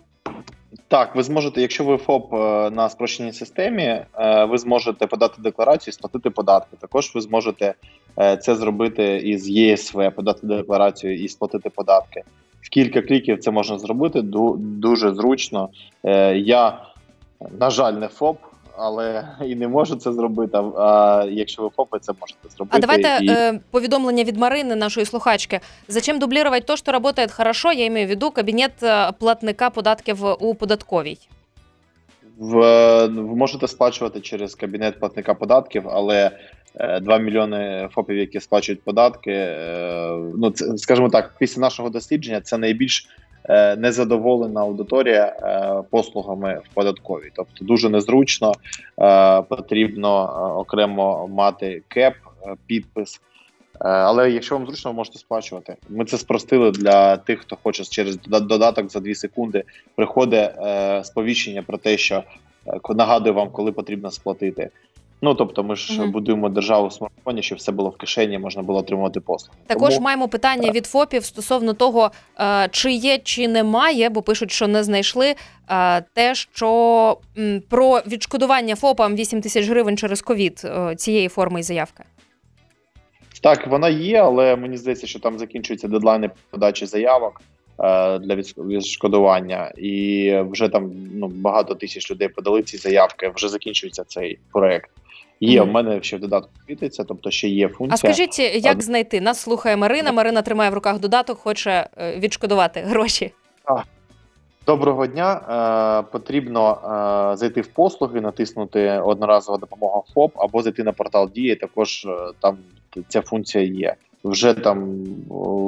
Так, 0.91 1.15
ви 1.15 1.23
зможете, 1.23 1.61
якщо 1.61 1.83
ви 1.83 1.97
ФОП 1.97 2.33
е, 2.33 2.37
на 2.69 2.89
спрощеній 2.89 3.33
системі, 3.33 3.83
е, 3.83 4.05
ви 4.45 4.57
зможете 4.57 5.07
подати 5.07 5.41
декларацію 5.41 5.91
і 5.91 5.93
сплатити 5.93 6.29
податки. 6.29 6.77
Також 6.79 7.11
ви 7.15 7.21
зможете 7.21 7.73
е, 8.19 8.37
це 8.37 8.55
зробити 8.55 9.17
із 9.17 9.49
ЄСВ, 9.49 10.11
подати 10.15 10.47
декларацію 10.47 11.23
і 11.23 11.27
сплатити 11.27 11.69
податки. 11.69 12.23
В 12.61 12.69
кілька 12.69 13.01
кліків 13.01 13.39
це 13.39 13.51
можна 13.51 13.79
зробити 13.79 14.21
дуже 14.57 15.13
зручно. 15.13 15.69
Я, 16.35 16.77
на 17.59 17.69
жаль, 17.69 17.93
не 17.93 18.07
ФОП. 18.07 18.37
Але 18.77 19.27
і 19.45 19.55
не 19.55 19.67
можу 19.67 19.95
це 19.95 20.13
зробити. 20.13 20.57
А, 20.77 21.25
якщо 21.29 21.61
ви 21.63 21.69
ФОПи, 21.69 21.99
це 22.01 22.13
можете 22.21 22.49
зробити. 22.49 22.77
А 22.77 22.79
давайте 22.79 23.25
і... 23.25 23.29
э, 23.29 23.59
поведомление 23.71 24.23
від 24.23 24.37
Марины, 24.37 24.75
нашої 24.75 25.05
слухачки. 25.05 25.59
Зачем 25.87 26.19
дублировать 26.19 26.65
то, 26.65 26.77
что 26.77 26.91
работает 26.91 27.31
хорошо? 27.31 27.71
Я 27.71 27.85
имею 27.85 28.07
в 28.07 28.09
виду 28.09 28.31
кабінет 28.31 28.71
е, 28.83 29.11
платника 29.19 29.69
податків 29.69 30.25
у 30.39 30.55
податковій. 30.55 31.17
В, 32.37 32.55
ви 33.07 33.35
можете 33.35 33.67
сплачувати 33.67 34.19
через 34.21 34.55
кабінет 34.55 34.99
платника 34.99 35.33
податків, 35.33 35.83
але 35.89 36.31
е, 36.75 36.99
2 36.99 37.17
мільйони 37.17 37.89
ФОПів, 37.91 38.17
які 38.17 38.39
сплачують 38.39 38.83
податки. 38.83 39.31
е, 39.31 40.17
Ну 40.37 40.51
це 40.51 40.77
скажімо 40.77 41.09
так, 41.09 41.33
після 41.39 41.61
нашого 41.61 41.89
дослідження 41.89 42.41
це 42.41 42.57
найбільш 42.57 43.07
е, 43.07 43.11
незадоволена 43.77 44.61
аудиторія 44.61 45.25
е, 45.25 45.83
послугами 45.89 46.61
в 46.71 46.73
податковій. 46.73 47.31
Тобто 47.35 47.65
дуже 47.65 47.89
незручно 47.89 48.51
е, 49.01 49.41
потрібно 49.41 50.23
е, 50.23 50.59
окремо 50.59 51.27
мати 51.27 51.81
кеп, 51.87 52.13
е, 52.45 52.55
підпис. 52.65 53.15
Е, 53.15 53.19
Але 53.87 54.31
якщо 54.31 54.57
вам 54.57 54.65
зручно, 54.67 54.91
ви 54.91 54.95
можете 54.97 55.19
сплачувати. 55.19 55.75
Ми 55.89 56.05
це 56.05 56.17
спростили 56.17 56.71
для 56.71 57.17
тих, 57.17 57.39
хто 57.39 57.57
хоче 57.63 57.83
через 57.83 58.17
дода- 58.17 58.47
додаток 58.47 58.91
за 58.91 58.99
2 58.99 59.15
секунди. 59.15 59.63
Приходить 59.95 60.49
е, 60.57 61.03
сповіщення 61.03 61.63
про 61.63 61.77
те, 61.77 61.97
що 61.97 62.23
е, 62.67 62.79
нагадує 62.95 63.31
вам, 63.31 63.49
коли 63.49 63.71
потрібно 63.71 64.11
сплатити. 64.11 64.69
Ну 65.23 65.35
тобто, 65.35 65.63
ми 65.63 65.75
ж 65.75 66.01
Мгм. 66.01 66.11
будуємо 66.11 66.49
державу 66.49 66.87
в 66.87 66.93
смартфоні, 66.93 67.43
щоб 67.43 67.57
все 67.57 67.71
було 67.71 67.89
в 67.89 67.97
кишені, 67.97 68.39
можна 68.39 68.61
було 68.61 68.79
отримувати 68.79 69.19
послуги. 69.19 69.59
Також 69.67 69.89
Тому, 69.89 70.05
маємо 70.05 70.27
питання 70.27 70.71
від 70.71 70.85
ФОПів 70.85 71.25
стосовно 71.25 71.73
того, 71.73 72.11
е, 72.39 72.69
чи 72.71 72.91
є, 72.91 73.17
чи 73.17 73.47
немає, 73.47 74.09
бо 74.09 74.21
пишуть, 74.21 74.51
що 74.51 74.67
не 74.67 74.83
знайшли 74.83 75.35
е, 75.69 76.01
те, 76.01 76.35
що 76.35 77.17
про 77.69 77.99
відшкодування 78.07 78.75
ФОПам 78.75 79.15
8 79.15 79.41
тисяч 79.41 79.67
гривень 79.67 79.97
через 79.97 80.21
ковід 80.21 80.61
е, 80.65 80.95
цієї 80.95 81.27
форми 81.27 81.59
і 81.59 81.63
заявки. 81.63 82.03
так, 83.41 83.67
вона 83.67 83.89
є, 83.89 84.21
але 84.21 84.55
мені 84.55 84.77
здається, 84.77 85.07
що 85.07 85.19
там 85.19 85.39
закінчуються 85.39 85.87
дедлайни 85.87 86.29
подачі 86.49 86.85
заявок 86.85 87.41
е, 87.79 88.19
для 88.19 88.35
відшкодування, 88.57 89.71
і 89.77 90.35
вже 90.49 90.69
там 90.69 90.91
ну 91.13 91.27
багато 91.27 91.75
тисяч 91.75 92.11
людей 92.11 92.27
подали 92.27 92.63
ці 92.63 92.77
заявки. 92.77 93.31
Вже 93.35 93.49
закінчується 93.49 94.03
цей 94.03 94.39
проект. 94.51 94.91
Є 95.43 95.61
mm. 95.61 95.69
в 95.69 95.71
мене 95.71 96.03
ще 96.03 96.17
в 96.17 96.19
додатку 96.19 96.49
світиться, 96.65 97.03
тобто 97.03 97.31
ще 97.31 97.47
є 97.47 97.67
функція. 97.67 98.11
А 98.11 98.13
скажіть, 98.13 98.39
як 98.65 98.77
а... 98.77 98.81
знайти? 98.81 99.21
Нас 99.21 99.39
слухає 99.39 99.77
Марина. 99.77 100.11
Марина 100.11 100.41
тримає 100.41 100.69
в 100.69 100.73
руках 100.73 100.99
додаток, 100.99 101.37
хоче 101.37 101.89
е, 101.97 102.19
відшкодувати 102.19 102.79
гроші. 102.79 103.31
Доброго 104.65 105.07
дня. 105.07 105.33
Е, 105.33 106.11
потрібно 106.11 106.71
е, 107.33 107.37
зайти 107.37 107.61
в 107.61 107.67
послуги, 107.67 108.21
натиснути 108.21 108.89
одноразова 108.89 109.57
допомога 109.57 110.01
ФОП 110.13 110.31
або 110.35 110.61
зайти 110.61 110.83
на 110.83 110.91
портал 110.91 111.29
Дії. 111.35 111.55
Також 111.55 112.05
е, 112.05 112.17
там 112.39 112.57
ця 113.07 113.21
функція 113.21 113.63
є. 113.63 113.95
Вже 114.23 114.53
там 114.53 115.05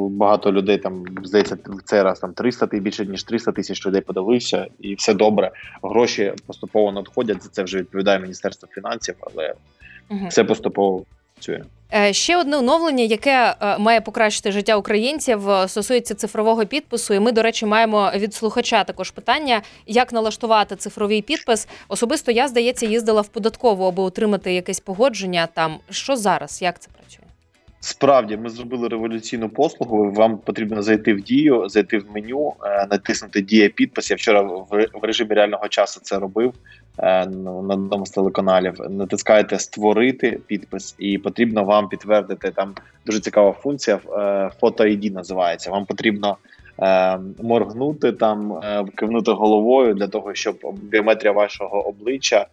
багато 0.09 0.51
людей 0.51 0.77
там 0.77 1.05
здається 1.23 1.57
в 1.65 1.83
цей 1.83 2.01
раз 2.01 2.19
там 2.19 2.33
300 2.33 2.67
тисяч, 2.67 2.83
більше 2.83 3.05
ніж 3.05 3.23
300 3.23 3.51
тисяч 3.51 3.85
людей 3.85 4.01
подалися, 4.01 4.67
і 4.79 4.95
все 4.95 5.13
добре. 5.13 5.51
Гроші 5.83 6.33
поступово 6.47 6.91
надходять. 6.91 7.43
За 7.43 7.49
це 7.49 7.63
вже 7.63 7.77
відповідає 7.77 8.19
Міністерство 8.19 8.69
фінансів, 8.71 9.15
але 9.19 9.53
Мгм. 10.09 10.27
все 10.27 10.43
поступово 10.43 11.03
працює. 11.35 11.63
Е, 11.93 12.13
Ще 12.13 12.37
одне 12.37 12.57
оновлення, 12.57 13.03
яке 13.03 13.55
е, 13.61 13.77
має 13.77 14.01
покращити 14.01 14.51
життя 14.51 14.77
українців, 14.77 15.49
е, 15.49 15.67
стосується 15.67 16.15
цифрового 16.15 16.65
підпису. 16.65 17.13
І 17.13 17.19
ми, 17.19 17.31
до 17.31 17.41
речі, 17.41 17.65
маємо 17.65 18.11
від 18.15 18.33
слухача 18.33 18.83
також 18.83 19.11
питання, 19.11 19.61
як 19.87 20.13
налаштувати 20.13 20.75
цифровий 20.75 21.21
підпис. 21.21 21.67
Особисто 21.87 22.31
я, 22.31 22.47
здається, 22.47 22.85
їздила 22.85 23.21
в 23.21 23.27
податкову, 23.27 23.83
аби 23.85 24.03
отримати 24.03 24.53
якесь 24.53 24.79
погодження. 24.79 25.47
Там 25.53 25.77
що 25.89 26.15
зараз? 26.15 26.61
Як 26.61 26.79
це 26.79 26.89
працює? 26.97 27.22
Справді, 27.85 28.37
ми 28.37 28.49
зробили 28.49 28.87
революційну 28.87 29.49
послугу. 29.49 30.11
Вам 30.11 30.37
потрібно 30.37 30.81
зайти 30.81 31.13
в 31.13 31.21
дію, 31.21 31.69
зайти 31.69 31.97
в 31.97 32.05
меню, 32.15 32.53
е, 32.65 32.87
натиснути 32.91 33.41
Дія 33.41 33.69
підпис. 33.69 34.11
Я 34.11 34.15
вчора 34.15 34.41
в, 34.41 34.87
режимі 35.01 35.33
реального 35.33 35.67
часу 35.67 35.99
це 36.03 36.19
робив 36.19 36.53
е, 36.97 37.25
на 37.25 37.51
одному 37.51 38.05
з 38.05 38.11
телеканалів. 38.11 38.73
Натискаєте 38.89 39.59
створити 39.59 40.39
підпис, 40.47 40.95
і 40.97 41.17
потрібно 41.17 41.63
вам 41.63 41.89
підтвердити 41.89 42.51
там 42.51 42.73
дуже 43.05 43.19
цікава 43.19 43.51
функція. 43.51 43.99
е, 44.17 44.49
Фото 44.59 44.83
ID 44.83 45.13
називається. 45.13 45.71
Вам 45.71 45.85
потрібно. 45.85 46.37
Моргнути 47.41 48.11
там, 48.11 48.59
кивнути 48.95 49.31
головою 49.31 49.93
для 49.93 50.07
того, 50.07 50.33
щоб 50.33 50.55
біометрія 50.81 51.31
вашого 51.31 51.87
обличчя 51.87 52.47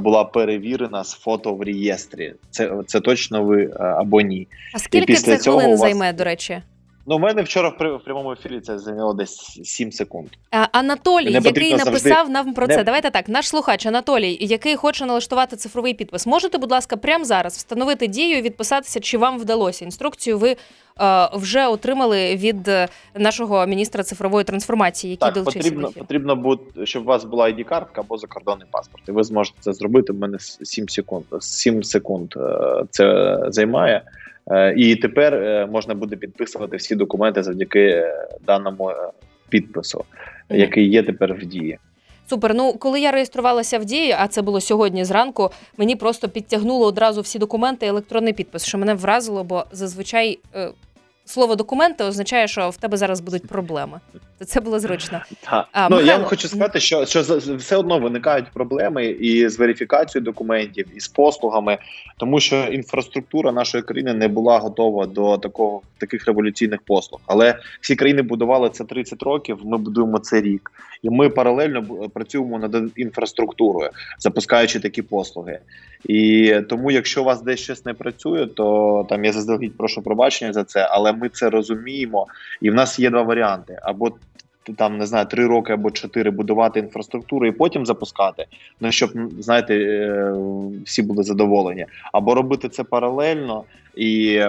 була 0.00 0.24
перевірена 0.24 1.04
з 1.04 1.12
фото 1.12 1.54
в 1.54 1.62
реєстрі. 1.62 2.34
Це, 2.50 2.72
це 2.86 3.00
точно 3.00 3.44
ви 3.44 3.64
е, 3.64 3.70
або 3.78 4.20
ні. 4.20 4.48
А 4.74 4.78
скільки 4.78 5.06
після 5.06 5.36
це 5.36 5.42
цього 5.42 5.58
хвилин 5.58 5.78
вас- 5.78 5.80
займе, 5.80 6.12
до 6.12 6.24
речі? 6.24 6.62
Ну, 7.06 7.16
у 7.16 7.18
мене 7.18 7.42
вчора 7.42 7.68
в, 7.68 8.00
прямому 8.04 8.32
ефірі 8.32 8.60
це 8.60 8.78
зайняло 8.78 9.14
десь 9.14 9.60
7 9.64 9.92
секунд. 9.92 10.28
А, 10.50 10.66
Анатолій, 10.72 11.32
який 11.32 11.70
завжди- 11.70 11.84
написав 11.84 12.30
нам 12.30 12.54
про 12.54 12.66
це. 12.66 12.76
Не- 12.76 12.84
Давайте 12.84 13.10
так. 13.10 13.28
Наш 13.28 13.48
слухач 13.48 13.86
Анатолій, 13.86 14.38
який 14.40 14.76
хоче 14.76 15.06
налаштувати 15.06 15.56
цифровий 15.56 15.94
підпис. 15.94 16.26
Можете, 16.26 16.58
будь 16.58 16.70
ласка, 16.70 16.96
прямо 16.96 17.24
зараз 17.24 17.56
встановити 17.56 18.06
дію 18.06 18.38
і 18.38 18.42
відписатися, 18.42 19.00
чи 19.00 19.18
вам 19.18 19.38
вдалося. 19.38 19.84
Інструкцію 19.84 20.38
ви 20.38 20.56
е, 21.00 21.28
вже 21.34 21.66
отримали 21.66 22.36
від 22.36 22.68
е, 22.68 22.88
нашого 23.14 23.66
міністра 23.66 24.02
цифрової 24.02 24.44
трансформації, 24.44 25.10
який 25.10 25.26
Так, 25.26 25.34
долучився 25.34 25.68
потрібно, 25.70 25.90
потрібно 25.90 26.36
бути, 26.36 26.86
щоб 26.86 27.02
у 27.02 27.06
вас 27.06 27.24
була 27.24 27.46
ID-картка 27.50 28.00
або 28.00 28.16
закордонний 28.18 28.66
паспорт. 28.70 29.08
І 29.08 29.12
ви 29.12 29.24
зможете 29.24 29.56
це 29.60 29.72
зробити. 29.72 30.12
У 30.12 30.16
мене 30.16 30.38
7 30.38 30.88
секунд. 30.88 31.24
7 31.40 31.82
секунд 31.82 32.34
е, 32.36 32.82
це 32.90 33.38
займає. 33.48 34.02
Е, 34.50 34.74
І 34.76 34.96
тепер 34.96 35.34
е, 35.34 35.66
можна 35.66 35.94
буде 35.94 36.16
підписувати 36.16 36.76
всі 36.76 36.94
документи 36.94 37.42
завдяки 37.42 37.80
е, 37.80 38.28
даному 38.46 38.92
підпису, 39.48 40.04
який 40.50 40.88
є 40.88 41.02
тепер 41.02 41.34
в 41.34 41.44
дії. 41.44 41.78
Супер. 42.26 42.54
Ну, 42.54 42.72
коли 42.72 43.00
я 43.00 43.10
реєструвалася 43.10 43.78
в 43.78 43.84
дії, 43.84 44.14
а 44.18 44.28
це 44.28 44.42
було 44.42 44.60
сьогодні 44.60 45.04
зранку, 45.04 45.50
мені 45.76 45.96
просто 45.96 46.28
підтягнуло 46.28 46.86
одразу 46.86 47.20
всі 47.20 47.38
документи 47.38 47.86
і 47.86 47.88
електронний 47.88 48.32
підпис, 48.32 48.64
що 48.64 48.78
мене 48.78 48.94
вразило, 48.94 49.44
бо 49.44 49.64
зазвичай 49.72 50.38
слово 51.24 51.56
документи 51.56 52.04
означає, 52.04 52.48
що 52.48 52.70
в 52.70 52.76
тебе 52.76 52.96
зараз 52.96 53.20
будуть 53.20 53.46
проблеми. 53.46 54.00
То 54.38 54.44
це 54.44 54.60
було 54.60 54.78
зручно. 54.80 55.20
Так. 55.40 55.68
А, 55.72 55.88
ну, 55.88 56.00
я 56.00 56.16
вам 56.16 56.26
хочу 56.26 56.48
сказати, 56.48 56.80
що, 56.80 57.06
що 57.06 57.22
все 57.56 57.76
одно 57.76 57.98
виникають 57.98 58.46
проблеми 58.54 59.06
і 59.06 59.48
з 59.48 59.58
верифікацією 59.58 60.24
документів, 60.24 60.86
і 60.96 61.00
з 61.00 61.08
послугами, 61.08 61.78
тому 62.16 62.40
що 62.40 62.56
інфраструктура 62.56 63.52
нашої 63.52 63.82
країни 63.82 64.14
не 64.14 64.28
була 64.28 64.58
готова 64.58 65.06
до 65.06 65.38
такого 65.38 65.80
таких 65.98 66.26
революційних 66.26 66.80
послуг. 66.82 67.20
Але 67.26 67.58
всі 67.80 67.96
країни 67.96 68.22
будували 68.22 68.70
це 68.70 68.84
30 68.84 69.22
років. 69.22 69.58
Ми 69.64 69.78
будуємо 69.78 70.18
це 70.18 70.40
рік, 70.40 70.72
і 71.02 71.10
ми 71.10 71.28
паралельно 71.28 71.82
працюємо 72.14 72.58
над 72.58 72.76
інфраструктурою, 72.96 73.90
запускаючи 74.18 74.80
такі 74.80 75.02
послуги. 75.02 75.58
І 76.04 76.54
тому, 76.68 76.90
якщо 76.90 77.22
у 77.22 77.24
вас 77.24 77.42
десь 77.42 77.60
щось 77.60 77.84
не 77.84 77.94
працює, 77.94 78.46
то 78.46 79.06
там 79.08 79.24
я 79.24 79.32
заздалегідь 79.32 79.76
прошу 79.76 80.02
пробачення 80.02 80.52
за 80.52 80.64
це, 80.64 80.88
але 80.90 81.12
ми 81.14 81.28
це 81.28 81.50
розуміємо. 81.50 82.26
І 82.60 82.70
в 82.70 82.74
нас 82.74 82.98
є 82.98 83.10
два 83.10 83.22
варіанти: 83.22 83.78
або 83.82 84.12
там 84.76 84.98
не 84.98 85.06
знаю, 85.06 85.26
три 85.26 85.46
роки 85.46 85.72
або 85.72 85.90
чотири 85.90 86.30
будувати 86.30 86.80
інфраструктуру 86.80 87.46
і 87.46 87.52
потім 87.52 87.86
запускати. 87.86 88.46
Ну 88.80 88.92
щоб 88.92 89.10
знаєте, 89.38 89.74
е, 89.74 90.34
всі 90.84 91.02
були 91.02 91.22
задоволені, 91.22 91.86
або 92.12 92.34
робити 92.34 92.68
це 92.68 92.84
паралельно 92.84 93.64
і 93.96 94.42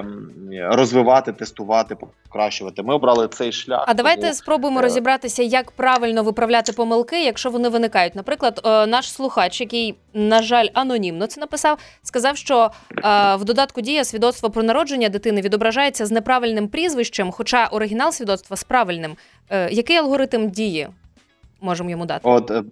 розвивати, 0.69 1.31
тестувати, 1.31 1.95
покращувати. 1.95 2.83
Ми 2.83 2.93
обрали 2.93 3.27
цей 3.27 3.51
шлях. 3.51 3.85
А 3.87 3.93
давайте 3.93 4.21
тому- 4.21 4.33
спробуємо 4.33 4.79
е, 4.79 4.83
розібратися, 4.83 5.43
як 5.43 5.71
правильно 5.71 6.23
виправляти 6.23 6.73
помилки, 6.73 7.23
якщо 7.23 7.49
вони 7.49 7.69
виникають. 7.69 8.15
Наприклад, 8.15 8.61
е, 8.65 8.87
наш 8.87 9.11
слухач, 9.11 9.61
який, 9.61 9.95
на 10.15 10.41
жаль, 10.41 10.67
анонімно 10.73 11.27
це 11.27 11.39
написав, 11.41 11.77
сказав, 12.03 12.37
що 12.37 12.71
е, 12.91 13.35
в 13.35 13.43
додатку 13.43 13.81
дія 13.81 14.03
свідоцтво 14.03 14.49
про 14.49 14.63
народження 14.63 15.09
дитини 15.09 15.41
відображається 15.41 16.05
з 16.05 16.11
неправильним 16.11 16.67
прізвищем, 16.67 17.31
хоча 17.31 17.65
оригінал 17.65 18.11
свідоцтва 18.11 18.57
з 18.57 18.63
правильним. 18.63 19.15
Е, 19.49 19.69
Який 19.71 19.97
алгоритм 19.97 20.49
дії 20.49 20.87
можемо 21.61 21.89
йому 21.89 22.05
дати? 22.05 22.21
От 22.23 22.51
е, 22.51 22.63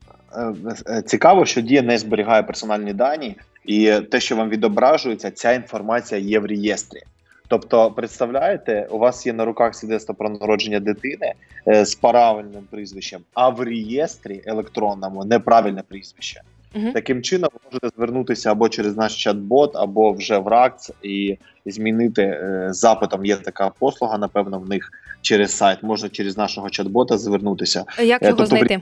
е, 0.87 1.01
цікаво, 1.01 1.45
що 1.45 1.61
дія 1.61 1.81
не 1.81 1.97
зберігає 1.97 2.43
персональні 2.43 2.93
дані, 2.93 3.35
і 3.65 3.91
те, 4.11 4.19
що 4.19 4.35
вам 4.35 4.49
відображується, 4.49 5.31
ця 5.31 5.51
інформація 5.51 6.21
є 6.21 6.39
в 6.39 6.45
реєстрі. 6.45 6.99
Тобто, 7.47 7.91
представляєте, 7.91 8.87
у 8.91 8.97
вас 8.97 9.25
є 9.25 9.33
на 9.33 9.45
руках 9.45 9.75
свідоцтво 9.75 10.15
про 10.15 10.29
народження 10.29 10.79
дитини 10.79 11.33
е, 11.67 11.85
з 11.85 11.95
правильним 11.95 12.63
прізвищем, 12.71 13.21
а 13.33 13.49
в 13.49 13.61
реєстрі 13.61 14.41
електронному 14.45 15.25
неправильне 15.25 15.83
прізвище. 15.87 16.41
Мгм. 16.73 16.91
Таким 16.93 17.21
чином, 17.21 17.49
ви 17.53 17.59
можете 17.65 17.89
звернутися 17.97 18.51
або 18.51 18.69
через 18.69 18.97
наш 18.97 19.27
чат-бот, 19.27 19.71
або 19.73 20.11
вже 20.11 20.37
в 20.37 20.47
РАКЦ 20.47 20.91
і 21.03 21.37
змінити 21.65 22.21
е, 22.21 22.67
запитом. 22.69 23.25
Є 23.25 23.35
така 23.35 23.71
послуга, 23.79 24.17
напевно, 24.17 24.59
в 24.59 24.69
них 24.69 24.91
через 25.21 25.51
сайт. 25.51 25.83
Можна 25.83 26.09
через 26.09 26.37
нашого 26.37 26.67
чат-бота 26.67 27.17
звернутися. 27.17 27.85
Як 27.99 28.23
Е, 28.23 28.25
його 28.25 28.37
тобто 28.37 28.45
знайти? 28.45 28.81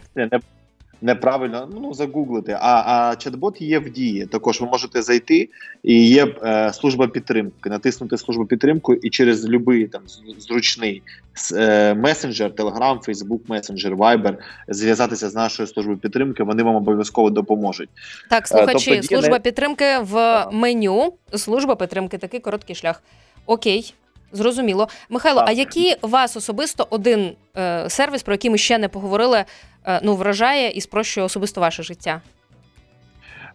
Не 1.01 1.13
неправильно 1.13 1.69
ну 1.81 1.93
загуглити. 1.93 2.57
А, 2.61 2.83
а 2.85 3.15
чат-бот 3.15 3.63
є 3.63 3.79
в 3.79 3.89
дії. 3.89 4.25
Також 4.25 4.61
ви 4.61 4.67
можете 4.67 5.01
зайти, 5.01 5.49
і 5.83 6.07
є 6.07 6.25
е, 6.43 6.73
служба 6.73 7.07
підтримки, 7.07 7.69
натиснути 7.69 8.17
службу 8.17 8.45
підтримку, 8.45 8.93
і 8.93 9.09
через 9.09 9.45
будь-який 9.45 9.87
там 9.87 10.01
зручний 10.39 11.01
е, 11.55 11.93
месенджер, 11.93 12.51
Telegram, 12.51 12.99
Facebook 13.07 13.39
Messenger, 13.47 13.95
Viber, 13.95 14.37
зв'язатися 14.67 15.29
з 15.29 15.35
нашою 15.35 15.67
службою 15.67 15.97
підтримки. 15.97 16.43
Вони 16.43 16.63
вам 16.63 16.75
обов'язково 16.75 17.29
допоможуть. 17.29 17.89
Так, 18.29 18.47
слухачі, 18.47 18.91
тобто 18.91 19.07
служба 19.07 19.33
не- 19.33 19.39
підтримки 19.39 19.85
в 20.01 20.45
меню. 20.51 21.13
Служба 21.35 21.75
підтримки, 21.75 22.17
такий 22.17 22.39
короткий 22.39 22.75
шлях. 22.75 23.03
Окей. 23.45 23.93
Зрозуміло, 24.33 24.87
Михайло. 25.09 25.39
Так. 25.39 25.49
А 25.49 25.51
який 25.51 25.95
вас 26.01 26.37
особисто 26.37 26.87
один 26.89 27.31
е, 27.57 27.89
сервіс, 27.89 28.23
про 28.23 28.33
який 28.33 28.51
ми 28.51 28.57
ще 28.57 28.77
не 28.77 28.87
поговорили, 28.87 29.37
е, 29.37 29.45
ну 30.03 30.15
вражає 30.15 30.69
і 30.69 30.81
спрощує 30.81 31.25
особисто 31.25 31.61
ваше 31.61 31.83
життя? 31.83 32.21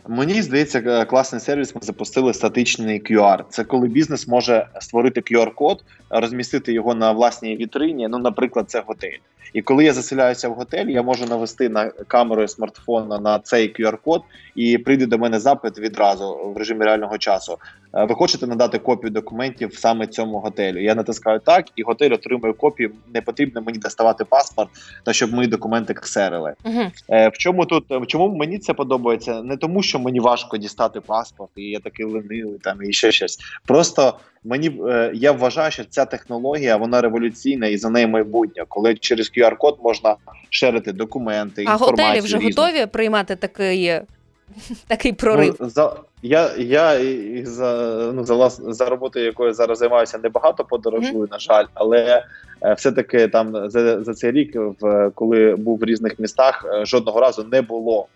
Мені 0.09 0.43
здається, 0.43 0.83
е, 0.87 1.05
класний 1.05 1.41
сервіс. 1.41 1.75
Ми 1.75 1.81
запустили 1.85 2.35
статичний 2.35 3.03
QR. 3.03 3.45
Це 3.51 3.65
коли 3.65 3.89
бізнес 3.89 4.29
може 4.29 4.67
створити 4.81 5.21
QR-код, 5.21 5.85
розмістити 6.11 6.73
його 6.73 6.95
на 6.95 7.13
власній 7.13 7.57
вітрині. 7.57 8.09
Ну, 8.09 8.19
наприклад, 8.19 8.71
це 8.71 8.83
готель. 8.87 9.19
І 9.53 9.63
коли 9.63 9.85
я 9.85 9.93
заселяюся 9.93 10.49
в 10.49 10.53
готель, 10.53 10.87
я 10.87 11.03
можу 11.03 11.27
навести 11.27 11.69
на 11.69 11.91
камеру 11.91 12.49
смартфона 12.49 13.19
на 13.19 13.39
цей 13.39 13.75
QR-код, 13.75 14.23
і 14.55 14.79
прийде 14.79 15.07
до 15.07 15.19
мене 15.19 15.41
запит 15.41 15.79
відразу 15.79 16.53
в 16.55 16.57
режимі 16.57 16.85
реального 16.85 17.19
часу. 17.19 17.59
Е, 17.95 18.05
Ви 18.05 18.15
хочете 18.15 18.47
надати 18.47 18.79
копію 18.79 19.11
документів 19.11 19.75
саме 19.75 20.07
цьому 20.07 20.39
готелю? 20.39 20.83
Я 20.83 20.95
натискаю 20.95 21.41
так, 21.41 21.67
і 21.77 21.83
готель 21.83 22.13
отримує 22.13 22.53
копію. 22.53 22.91
Не 23.15 23.21
потрібно 23.21 23.63
мені 23.63 23.79
доставати 23.79 24.25
паспорт, 24.25 24.71
та 25.05 25.13
щоб 25.13 25.33
мої 25.33 25.49
документи 25.49 25.95
ксерили. 25.95 26.55
Угу. 26.65 26.83
В 27.09 27.33
чому 27.39 27.67
тут 27.67 27.85
в 27.91 28.07
чому 28.07 28.37
мені 28.37 28.59
це 28.59 28.75
подобається? 28.75 29.43
Не 29.43 29.57
тому, 29.57 29.83
що 29.83 29.96
мені 29.99 30.21
важко 30.21 30.57
дістати 30.57 31.01
паспорт, 31.01 31.51
і 31.57 31.63
я 31.63 31.81
такий 31.81 32.07
ленивий 32.07 32.59
там 32.63 32.83
і 32.83 32.93
ще 32.93 33.13
щось. 33.13 33.39
Просто 33.67 34.19
мені 34.45 34.81
е, 34.89 35.11
я 35.15 35.33
вважаю, 35.33 35.71
що 35.71 35.85
ця 35.85 36.05
технологія 36.05 36.77
вона 36.77 37.01
революційна 37.01 37.67
і 37.67 37.77
за 37.77 37.91
нею 37.91 38.09
майбутнє, 38.09 38.65
коли 38.69 38.95
через 38.95 39.33
QR-код 39.37 39.79
можна 39.83 40.17
шерити 40.51 40.93
документи, 40.93 41.65
А 41.67 41.73
інформацію 41.73 42.07
готелі 42.07 42.21
вже 42.21 42.39
різну. 42.39 42.63
готові 42.63 42.87
приймати 42.87 43.37
такий, 43.37 44.01
такий 44.87 45.13
прорив? 45.13 45.57
Ну, 45.61 45.69
за 45.69 45.97
я, 46.23 46.51
я 46.59 46.95
і- 46.95 47.45
за 47.45 47.97
ну 48.15 48.25
за 48.25 48.49
за 48.49 48.85
роботою, 48.85 49.25
якою 49.27 49.55
зараз 49.55 49.79
займаюся, 49.79 50.19
небагато 50.19 50.65
подорожую, 50.65 51.29
на 51.31 51.39
жаль, 51.39 51.65
але 51.75 52.25
е, 52.63 52.75
все-таки 52.75 53.29
там 53.29 53.71
за, 53.71 54.03
за 54.05 54.15
цей 54.15 54.31
рік, 54.31 54.57
в 54.81 55.11
коли 55.15 55.57
був 55.57 55.79
в 55.79 55.85
різних 55.85 56.19
містах, 56.19 56.67
е, 56.75 56.85
жодного 56.87 57.21
разу 57.21 57.45
не 57.53 57.63
було. 57.63 58.07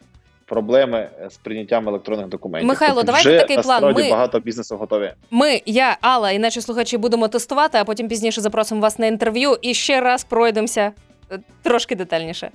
Проблеми 0.51 1.09
з 1.31 1.37
прийняттям 1.37 1.89
електронних 1.89 2.29
документів. 2.29 2.69
Михайло, 2.69 2.95
Тобто 2.95 3.07
давайте 3.07 3.29
вже 3.29 3.39
такий 3.39 3.59
план. 3.59 3.95
Ми- 3.95 4.11
багато 4.11 4.41
бізнесу 4.41 4.77
готові. 4.77 5.13
Ми, 5.31 5.63
я, 5.67 5.97
Алла 6.01 6.31
і 6.31 6.39
наші 6.39 6.61
слухачі 6.61 6.99
будемо 6.99 7.29
тестувати, 7.29 7.79
а 7.79 7.85
потім 7.85 8.09
пізніше 8.09 8.41
запросимо 8.41 8.81
вас 8.81 8.99
на 8.99 9.07
інтерв'ю 9.07 9.59
і 9.63 9.75
ще 9.75 10.01
раз 10.01 10.25
пройдемося 10.25 10.93
е, 11.33 11.39
трошки 11.63 11.97
детальніше. 11.97 12.51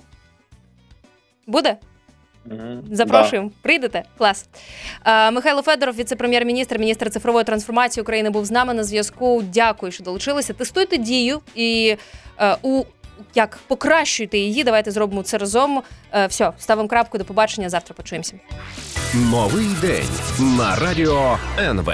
Буде? 1.46 1.76
Запрошуємо. 2.90 3.50
Прийдете? 3.62 4.02
Клас. 4.18 4.48
Е, 5.04 5.30
Михайло 5.30 5.62
Федоров, 5.62 5.94
віце-прем'єр-міністр, 5.96 6.78
міністр 6.78 7.10
цифрової 7.10 7.44
трансформації 7.44 8.02
України, 8.02 8.30
був 8.30 8.44
з 8.44 8.50
нами 8.50 8.74
на 8.74 8.84
зв'язку. 8.84 9.42
Дякую, 9.54 9.92
що 9.92 10.04
долучилися. 10.04 10.52
Тестуйте 10.52 10.96
дію 10.96 11.40
і 11.54 11.96
е, 12.40 12.56
у 12.62 12.84
як 13.34 13.58
покращуйте 13.66 14.38
її. 14.38 14.64
Давайте 14.64 14.90
зробимо 14.90 15.22
це 15.22 15.38
разом. 15.38 15.82
Е, 16.12 16.26
все, 16.26 16.52
ставимо 16.58 16.88
крапку. 16.88 17.18
До 17.18 17.24
побачення. 17.24 17.68
Завтра 17.70 17.94
почуємося. 17.94 18.34
Новий 19.14 19.66
день 19.80 20.08
на 20.58 20.76
радіо 20.76 21.38
НВ. 21.58 21.92